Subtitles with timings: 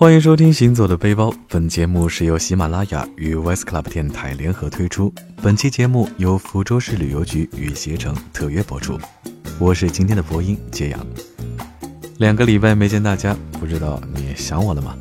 [0.00, 5.12] 欢迎收听《行走的背包》，本节目是由喜马拉雅与 West Club 电台联合推出。
[5.42, 8.98] 本期节目由福州市旅游局与携程特约播出。
[9.58, 11.06] 我是今天的播音揭阳。
[12.16, 14.96] 两个礼拜没见大家，不知道你想我了吗？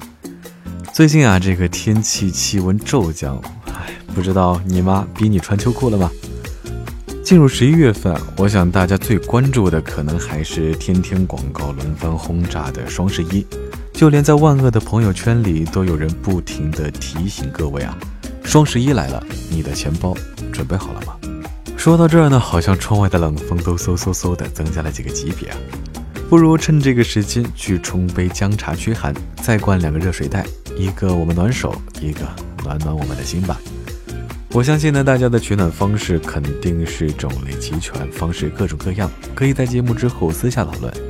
[0.92, 6.11] 最近啊，这个天气气温骤降，唉，不知道你妈逼你穿秋裤了吗？
[7.24, 13.47] 进入十一月份，我想大家最关注的可能还是天天广告轮番轰炸的双十一。
[14.00, 17.98] 就连在万恶的朋友圈里，都有人不停地提醒各位啊，
[18.46, 19.21] 双十一来了，
[19.52, 20.16] 你的钱包
[20.54, 21.18] 准备好了吗？
[21.76, 25.57] 说到这儿呢，好像窗外的冷风都嗖嗖嗖的增加了几个级别啊！
[26.30, 30.46] 不如趁这个时间去冲杯姜茶驱寒，再灌两个热水袋，
[30.78, 32.22] 一个我们暖手，一个
[32.64, 33.59] 暖暖我们的心吧。
[34.54, 41.09] 我相信呢，大家的取暖方式肯定是种类齐全，方式各种各样，可以在节目之后私下讨论。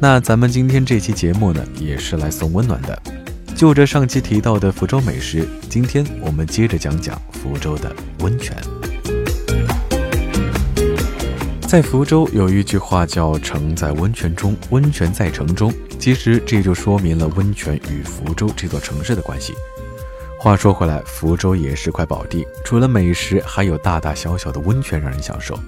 [0.00, 3.00] 那咱们今天这期节目呢，也是来送温暖的。
[3.54, 8.56] 就着上期提到的福州美食，今天我们接着讲讲福州的温泉。
[11.66, 19.54] 在福州有一句话叫“城在温泉中，温泉在城中”，其实这就说明了温泉与福州这座城市的关系。
[20.38, 25.58] 话说回来，福州也是块宝地，除了美食，还有大大小小的温泉让人享受。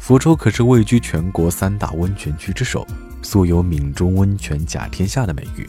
[0.00, 2.86] 福州可是位居全国三大温泉区之首，
[3.24, 5.68] 素有“闽中温泉甲天下”的美誉。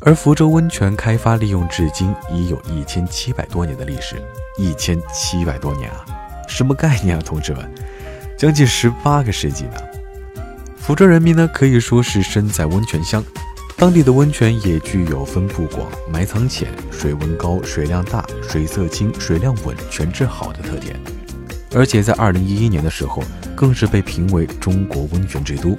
[0.00, 4.22] 而福州温泉开发利用至今已有一千七百多年的历史，
[4.56, 6.04] 一千七百多年啊，
[6.46, 7.68] 什么概念啊，同志们？
[8.38, 9.74] 将近十八个世纪呢！
[10.76, 13.24] 福州人民呢可以说是身在温泉乡，
[13.76, 20.94] 当地的温泉也具有分布广、埋藏浅、水温高、水量大、水色清、水量稳、泉质好的特点。
[21.74, 23.22] 而且在二零一一年的时候。
[23.60, 25.76] 更是被评为中国温泉之都。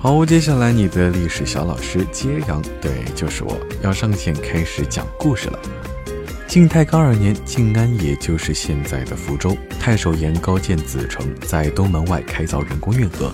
[0.00, 5.58] 好，接下来你的历史小老师揭阳，对，就是我要上线开始讲故事了。
[6.46, 13.32] 晋太康二年，晋安也就是现在的福州，太守严高建子城，在东门外开凿人工运河。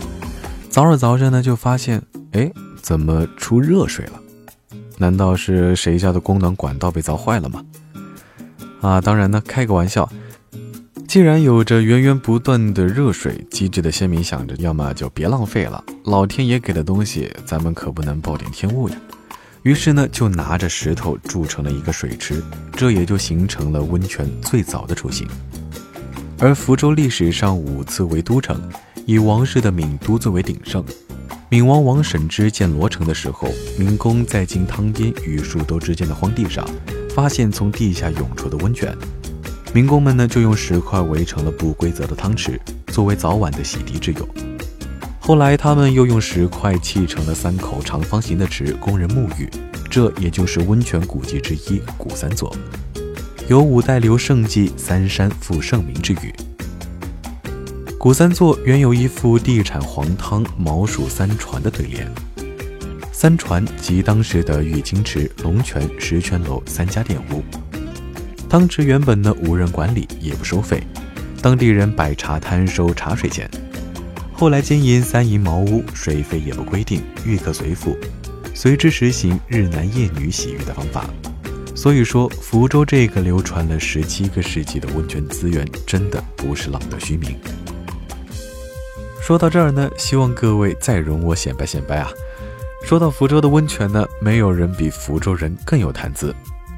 [0.71, 2.01] 凿着凿着呢，就发现，
[2.33, 4.13] 哎，怎么出热水了？
[4.97, 7.63] 难道是谁家的供暖管道被凿坏了吗？
[8.81, 10.09] 啊，当然呢，开个玩笑。
[11.15, 18.97] 既然有着源源不断的热水，机智的先民想着，要么就别浪费了，老天爷给的东西，咱们可不能暴殄天物呀。
[19.63, 22.43] 于是呢，就拿着石头筑成了一个水池，
[22.73, 25.25] 这也就形成了温泉最早的雏形。
[26.41, 28.61] 而福州历史上五次为都城，
[29.07, 30.85] 以王氏的闽都最为鼎盛。
[31.49, 33.49] 闽王王审知建罗城的时候，
[33.79, 36.69] 闽公在今汤边与树兜之间的荒地上，
[37.15, 38.93] 发现从地下涌出的温泉。
[39.75, 42.61] 民工们呢，就用石块围成了不规则的汤池，
[42.93, 44.29] 作为早晚的洗涤之用。
[45.19, 49.51] 后来，他们又用石块砌成了三口长方形的池，供人沐浴。
[49.91, 52.55] 这也就是温泉古迹之一——古三座，
[53.49, 56.33] 有五代刘胜记“三山复盛名”之语。
[57.99, 62.09] 古三座原有一副地产黄汤毛蜀三船的对联，
[63.11, 67.43] 三船即当时的玉清池、龙泉、石泉楼三家店屋。
[68.49, 70.83] 汤池原本呢无人管理，也不收费，
[71.43, 73.51] 当地人摆茶摊收茶水钱。
[74.33, 77.97] 后来经营三银茅屋，水费也不规定，浴客随付，
[78.55, 81.05] 随之实行日男夜女洗浴的方法。
[81.75, 87.37] 所以说，福州这个流传了十七个世纪的温泉资源，真的不是浪得虚名。
[89.21, 92.09] 说到这儿呢，希望各位再容我显摆显摆啊！
[92.85, 96.35] 说到福州的温泉呢，没有人比福州人更有谈资。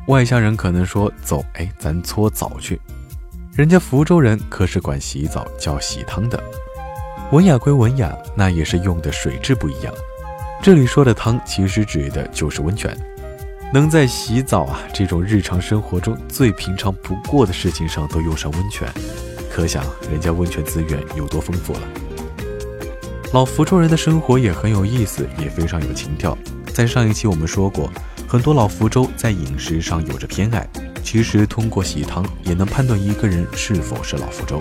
[0.07, 2.81] 外乡人可能说：“走，哎，咱搓澡去。”
[3.57, 6.41] 人家福州人可是管洗澡叫洗汤的。
[7.33, 9.93] 文雅归文雅，那也是用的水质不一样。
[10.63, 12.97] 这里说的汤，其实指的就是温泉。
[13.75, 18.89] 能在洗澡啊这种日常生活中最平常不过的事情上都用上温泉，
[19.51, 21.81] 可想人家温泉资源有多丰富了。
[23.33, 26.39] 老福州人的生活也很有意思，也非常有情调。
[26.73, 27.91] 在上一期我们说过。
[28.29, 30.69] 很多老福州在饮食上有着偏爱，
[31.03, 34.61] 其实通过喜汤也能判断一个人是否是老福州。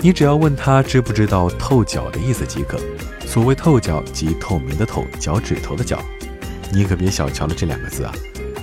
[0.00, 2.78] 你只要问他知不知道“透脚”的意思即可。
[3.24, 6.02] 所谓“透脚”，即透明的透，脚趾头的脚。
[6.72, 8.12] 你可别小瞧了这两个字啊，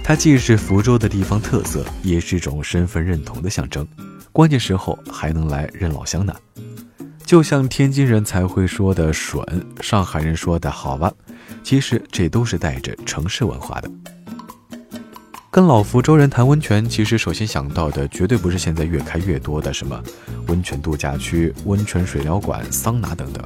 [0.03, 3.87] 它既是福州的地方特色，也是一种身份认同的象征。
[4.31, 6.35] 关键时候还能来认老乡呢。
[7.25, 9.43] 就像天津人才会说的“吮”，
[9.81, 11.11] 上海人说的好吧。
[11.63, 13.89] 其实这都是带着城市文化的。
[15.51, 20.03] 跟老福州人谈温泉，其实首先想到的绝对不是现在越开越多的什么
[20.47, 23.41] 温泉度假区、温泉水疗馆、桑拿等等，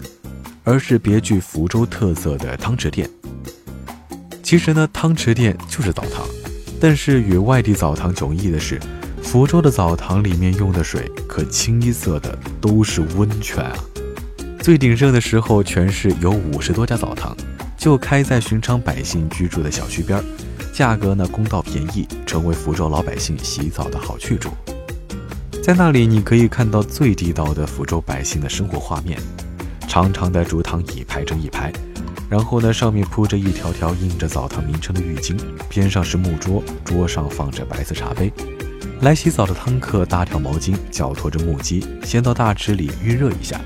[0.64, 3.08] 而是别具福州特色的汤池店。
[4.42, 6.26] 其实呢，汤池店就是澡堂，
[6.82, 8.80] 但是与外地澡堂迥异的是，
[9.22, 13.76] 福州的澡堂里面用的水可清一色的都是温泉啊。
[14.60, 17.38] 最鼎盛的时候，全市有五十多家澡堂，
[17.80, 20.26] 就开在寻常百姓居住的小区边儿，
[20.74, 24.52] 价格呢公道便宜，成为福州老百姓洗澡的好去处。
[25.64, 29.18] 在那里，你可以看到最地道的福州百姓的生活画面：
[29.88, 31.72] 长长的竹躺椅排成一排，
[32.30, 35.40] 然后呢上面铺着一条条印着澡堂名称的浴巾，
[35.70, 38.30] 边上是木桌，桌上放着白色茶杯。
[39.00, 43.62] 来洗澡的汤客搭条毛巾，脚托着木屐，先到大池里预热一下。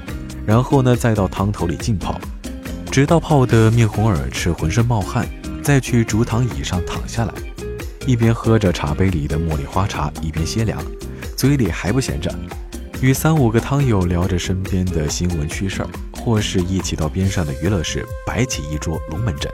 [0.46, 2.20] 然后呢，再到汤头里浸泡，
[2.94, 5.28] 直到泡得面红耳赤、浑身冒汗，
[5.64, 7.34] 再去竹躺椅上躺下来，
[8.06, 10.80] 一边喝着茶杯里的茉莉花茶，一边歇凉，
[11.36, 12.32] 嘴里还不闲着，
[13.02, 15.90] 与三五个汤友聊着身边的新闻趣事儿，
[16.22, 19.52] 或是一起到边上的娱乐室摆起一桌龙门阵，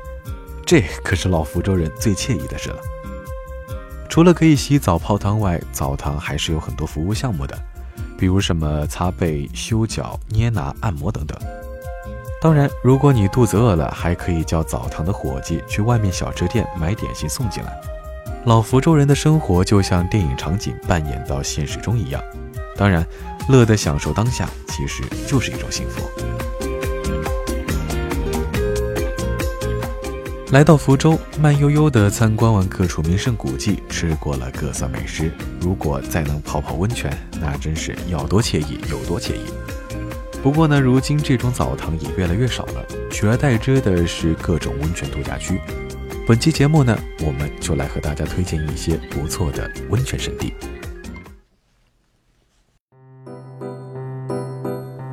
[0.65, 2.79] 这可是老福州人最惬意的事了。
[4.09, 7.57] 除了可以洗澡泡汤外，澡堂还是有很多服务项目的。
[8.17, 11.39] 比如什么擦背、修脚、捏拿、按摩等等。
[12.41, 17.81] 当然，如果你肚子饿了，还可以叫澡堂的伙计去外面小吃店买点心送进来。
[18.45, 22.23] 老福州人的生活就像电影场景扮演到现实中一样。
[22.77, 23.05] 当然，
[23.49, 26.09] 乐得享受当下，其实就是一种幸福。
[30.53, 39.41] 来到福州，慢悠悠地参观完各处名胜古迹，吃过了各色美食，如果再能泡泡温泉，那真是要多惬意有多惬意。
[40.41, 45.59] 不过呢，如今这种澡堂也越来越少了，取而代之的是各种温泉度假区。
[46.25, 50.53] 本期节目呢，我们就来和大家推荐一些不错的温泉圣地。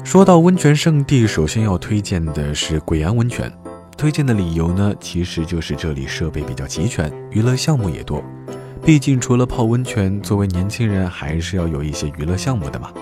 [0.05, 3.53] 说到温泉圣地，首先要推荐的是贵安温泉。
[3.99, 8.23] 推荐的理由呢，其实就是这里设备比较齐全，娱乐项目也多。
[8.85, 12.93] 毕竟除了泡温泉，作为年轻人还是要有一些娱乐项目的嘛。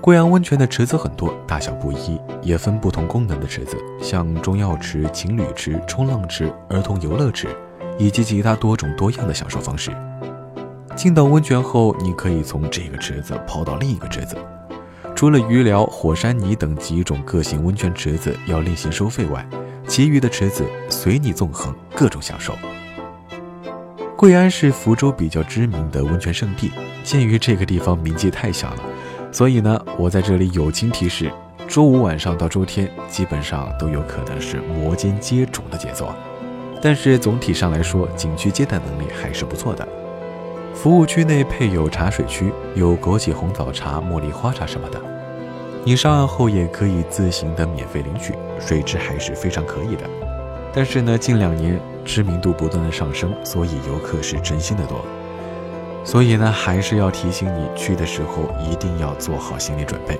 [0.00, 7.48] 贵阳温泉的池子很多，大小不一，也分不同功能的池子，像中药池、情侣池、冲浪池、儿童游乐池，
[7.98, 9.90] 以及其他多种多样的享受方式。
[10.94, 14.36] 进到温泉后，你可以从这个池子泡到另一个池子。
[15.14, 19.44] 除了鱼疗、火山泥等几种个性温泉池子要另行收费外，
[19.88, 22.54] 其余的池子随你纵横，各种享受。
[24.16, 26.70] 贵安是福州比较知名的温泉圣地，
[27.02, 28.78] 鉴于这个地方名气太小了，
[29.38, 31.30] 所以呢，我在这里友情提示：
[31.68, 36.12] 周五晚上到周天，基本上都有可能是摩肩接踵的节奏。
[36.82, 39.86] 但是总体上来说，景区接待能力还是不错的。
[40.74, 45.00] 服务区内配有茶水区，有枸杞红枣茶、茉莉花茶什么的。
[45.84, 50.02] 你上岸后也可以自行的免费领取，水质还是非常可以的。
[50.72, 55.04] 但是呢，近两年知名度不断的上升，所以游客是真心的多。
[56.04, 60.18] 所以呢，还是要提醒你去的时候一定要做好心理准备。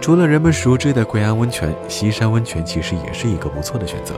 [0.00, 4.14] 除了人们熟知的贵安温泉，西山温泉其实也是一个不错的选择。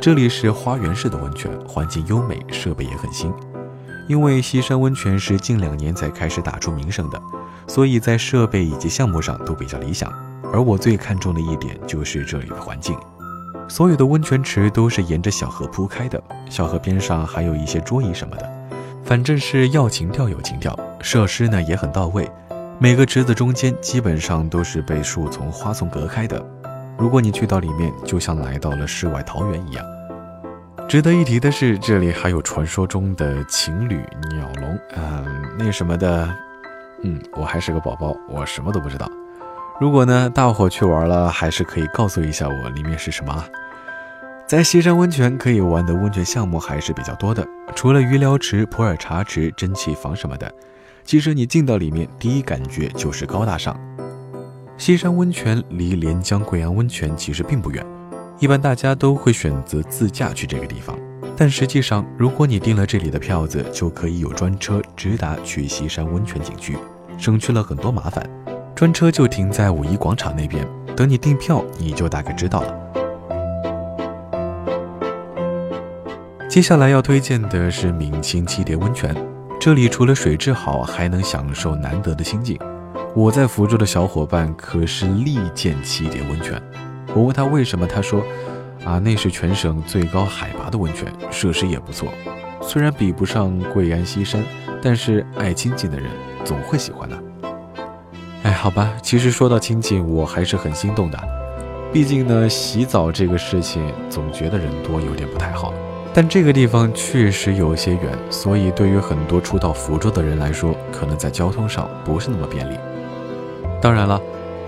[0.00, 3.32] 这里是花园式的温泉，环境优美，设备也很新。
[4.08, 7.20] 因为西山温泉是近两年才开始打出名声的。
[7.66, 10.12] 所以在设备以及项目上都比较理想，
[10.52, 12.96] 而我最看重的一点就是这里的环境。
[13.66, 18.48] 所有的温泉池都是沿着小河铺开的，小河边上还有一些桌椅什么的，
[19.06, 20.76] 反正是要情调有情调。
[21.00, 22.28] 设施呢也很到位，
[22.80, 26.44] 每个池子中间基本上都是被树丛、花丛隔开的。
[26.98, 29.86] 如果你去到里面，就像来到了世外桃源一样。
[30.88, 35.24] 值得一提的是，这里还有传说中的情侣鸟笼，嗯，
[35.56, 36.28] 那什么的。
[37.04, 39.08] 嗯，我还是个宝宝，我什么都不知道。
[39.80, 43.44] 如果呢，大伙去玩了，还是可以告诉一下我里面是什么啊。
[44.46, 50.48] 在西山温泉可以玩的温泉项目还是比较多的，除了鱼疗池、普洱茶池、蒸汽房什么的，
[51.04, 53.76] 其实你进到里面，第一感觉就是高大上。
[54.78, 57.84] 西山温泉离连江贵阳温泉其实并不远，
[58.38, 60.96] 一般大家都会选择自驾去这个地方。
[61.36, 66.78] 但实际上，如果你订了这里的票子，就可以有专车直达去西山温泉景区，
[67.18, 68.24] 省去了很多麻烦。
[68.76, 72.85] 专车就停在五一广场那边，等你订票，你就大概知道了。
[76.56, 79.14] 接下来要推荐的是闽清七叠温泉，
[79.60, 82.58] 这里除了水质好，还能享受难得的清静。
[83.14, 86.58] 我在福州的小伙伴可是力荐七叠温泉，
[87.14, 88.24] 我问他为什么，他说。
[88.86, 92.08] 啊，那是全省最高海拔的温泉，设施也不错。
[92.62, 94.42] 虽然比不上贵安西山，
[94.80, 96.08] 但是爱清静的人
[96.42, 97.22] 总会喜欢的。
[98.44, 101.18] 哎，好吧，其实说到清静，我还是很心动的。
[101.92, 105.74] 毕竟呢，洗澡这个事情总觉得人多有点不太好。
[106.16, 112.78] 但这个地方确实有些远，所以对于很多初到福州的人来说，可能在交通上不是那么便利。
[113.82, 114.18] 当然了，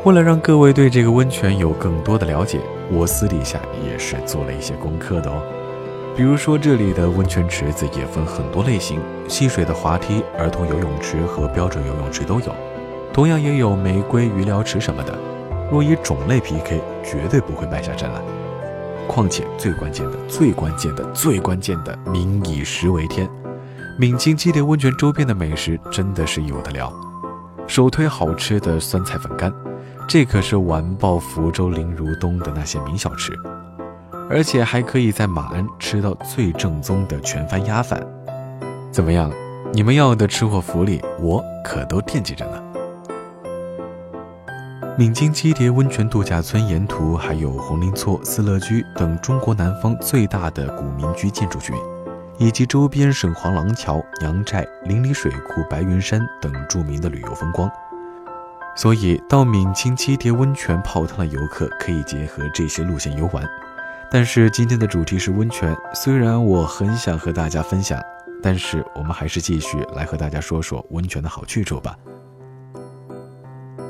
[0.04, 5.40] 为了让各位对这个温泉有更多的了解，我私底下也是做了一些功课的哦。
[6.14, 12.54] 比如说，这里的温泉池子也分很多类型，戏水的滑梯、儿童游泳池和标准游泳池都有，
[13.10, 15.18] 同样也有玫瑰鱼疗池什么的。
[15.72, 18.20] 若以种类 PK，绝对不会败下阵来。
[19.08, 23.28] 况且最关键的、最关键的、最关键的，民以食为天。
[23.98, 26.92] 闽清七叠温泉周边的美食真的是有的聊，
[27.66, 29.52] 首推好吃的酸菜粉干，
[30.06, 33.32] 这可是完爆福州林如东的那些名小吃。
[34.30, 38.00] 而且还可以在马鞍吃到最正宗的全番鸭饭。
[38.92, 39.32] 怎么样？
[39.72, 42.67] 你们要的吃货福利，我可都惦记着呢。
[44.98, 51.72] 闽清七叠温泉度假村沿途还有红林厝、思乐居等中国南方最大的古民居建筑群，
[52.36, 57.70] 以及周边沈黄廊桥、娘寨、邻里水库、白云山等著名的旅游风光。
[58.74, 63.48] 所以到闽清七叠温泉泡汤的游客可以结合这些路线游玩。
[64.10, 68.02] 但是今天的主题是温泉，虽然我很想和大家分享，
[68.42, 71.96] 但是我们还是继续来和大家说说温泉的好去处吧。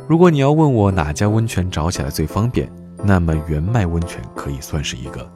[0.08, 2.66] 如果你要问我哪家温泉找起来最方便，
[3.04, 5.30] 那么原麦温泉可以算是一个。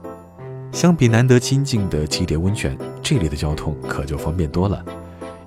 [0.73, 4.83] 相比难得亲近的七叠温泉，这里的交通可就方便多了，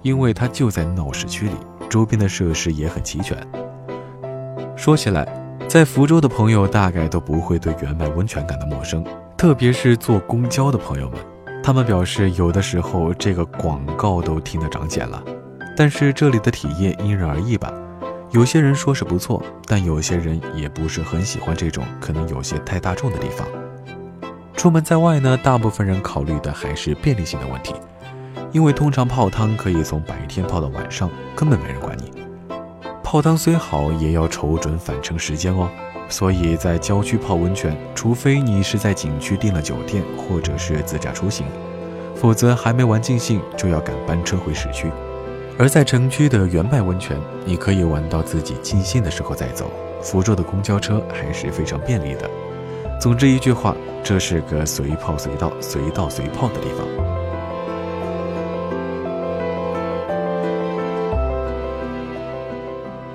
[0.03, 1.55] 因为它就在闹市区里，
[1.89, 3.36] 周边的设施也很齐全。
[4.75, 5.27] 说起来，
[5.67, 9.03] 在福州的朋友大概都不会对原麦温泉感到陌生，
[9.36, 11.20] 特别是坐公交的朋友们，
[11.63, 15.24] 他们表示有的时候这个广告都听得长茧了。
[15.75, 17.74] 但是这里的体验因人而异吧。
[18.32, 23.48] 有些人说是不错，但有些人也不是很喜欢这种可能有些太大众的地方。
[24.55, 27.75] 出门在外呢，大部分人考虑的还是便利性的问题，
[28.51, 32.12] 因为通常泡汤可以从白天泡到晚上，根本没人管你。
[33.03, 35.70] 泡汤虽好，也要瞅准返程时间哦。
[36.10, 41.46] 所以在郊区泡温泉，除非你是在景区订了酒店，或者是自驾出行，
[42.15, 44.91] 否则还没玩尽兴就要赶班车回市区。
[45.57, 49.71] 而在城区的原麦温泉，你可以玩到自己尽兴的时候再走。
[50.01, 52.29] 福州的公交车还是非常便利的。
[53.00, 56.85] 总之一句话，这是个随泡随到、随到随泡的地方。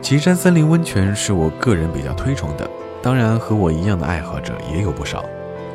[0.01, 2.69] 岐山森林温泉是我个人比较推崇的，
[3.03, 5.23] 当然和我一样的爱好者也有不少。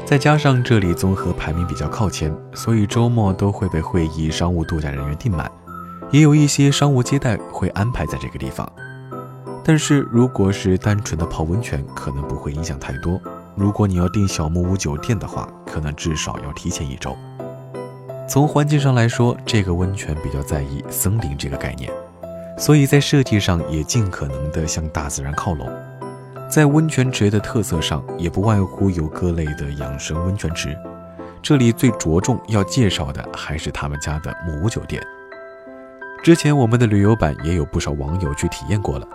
[0.03, 5.49] 再加上这里综合排名比较靠前，所以周末都会被会议、商务度假人员订满。
[6.15, 8.65] 也有一些商务接待会安排在这个地方，
[9.65, 13.19] 但是如果是单纯的泡温泉，可能不会影响太多。
[13.53, 17.17] 如果你要订小木屋酒店的话，可能至少要提前一周。
[18.29, 21.91] 从环境上来说，这个温泉比较在意森林这个概念，
[22.57, 25.69] 所以在设计上也尽可能的向大自然靠拢。
[26.49, 30.77] 在温泉池的特色上，也不外乎有各类的养生温泉池。
[31.43, 35.05] 这里最着重要介绍的还是他们家的木屋酒店。
[36.25, 39.07] 之前我们的旅游版也有不少网友去体验过了，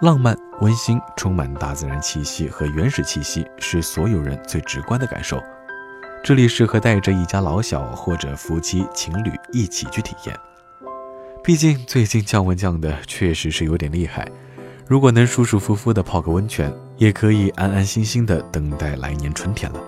[0.00, 5.42] 浪漫温馨，充满大自然气息和原始气息，是所有人最直观的感受。
[6.22, 10.36] 这里适合带着一家老小或者夫妻情侣一起去体验。
[11.42, 14.24] 毕竟最近降温降的确实是有点厉害，
[14.86, 19.80] 如果能舒舒服服的泡个温泉，也可以安安心心的等待来年春天了。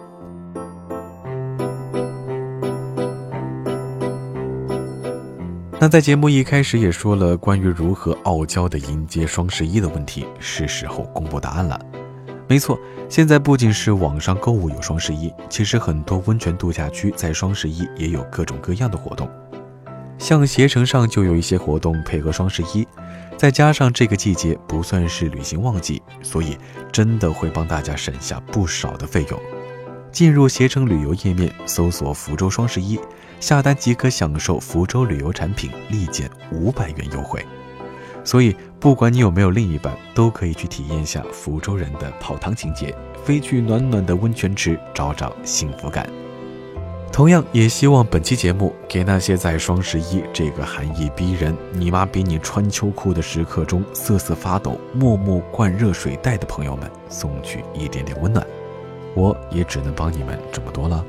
[5.84, 11.78] 那在节目一开始也说了关于如何傲娇的迎接双十一的问题，是时候公布答案了。
[12.48, 19.28] 没错，现在不仅是网上购物有双十一，其实很多温泉度假区在双十一也有各种各样的活动。
[20.16, 22.88] 像携程上就有一些活动配合双十一，
[23.36, 26.56] 再加上这个季节不算是旅行旺季，所以
[26.90, 29.38] 真的会帮大家省下不少的费用。
[30.14, 32.98] 进入携程旅游页面，搜索“福州双十一”。
[33.40, 37.44] 下单即可享受福州旅游产品立减五百元优惠，
[38.22, 46.08] 所以不管你有没有另一半，都可以去体验一下福州人的泡汤情节，飞去暖暖的温泉池找找幸福感。
[47.10, 58.46] 同样也希望本期节目给那些在双十一这个寒意逼人、你妈逼你穿秋裤的时刻中瑟瑟发抖、默默灌热水袋的朋友们送去一点点温暖。
[59.14, 61.04] 我也只能帮你们这么多了。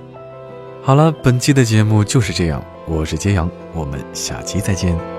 [0.81, 2.63] 好了，本期的节目就是这样。
[2.85, 5.14] 我是揭阳，我们下期再见。